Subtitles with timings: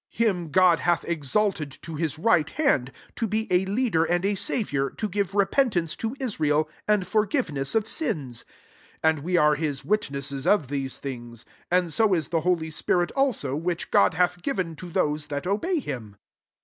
[0.09, 4.97] him God hath exalted to his right hand; to be 9i leader and a saviour^
[4.97, 8.43] to give repentance to Israel, and forgiveness of sins.
[9.03, 13.11] 32 And we are [A<«] witnesses of these things; and 60 U the holy spirit
[13.15, 16.15] [also,] which God hath given to those that obey him.''